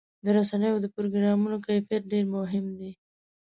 د 0.25 0.27
رسنیو 0.37 0.77
د 0.83 0.87
پروګرامونو 0.95 1.57
کیفیت 1.67 2.03
ډېر 2.11 2.25
مهم 2.35 2.65
دی. 2.79 2.91